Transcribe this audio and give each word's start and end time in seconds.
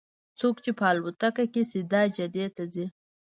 څوک 0.39 0.55
چې 0.63 0.71
په 0.79 0.85
الوتکه 0.91 1.45
کې 1.53 1.61
سیده 1.71 2.01
جدې 2.15 2.45
ته 2.55 2.63
ځي. 2.73 2.85